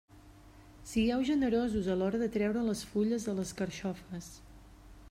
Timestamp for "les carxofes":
3.43-4.33